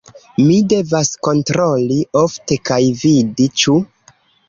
[0.45, 3.81] Mi devas kontroli ofte kaj vidi ĉu...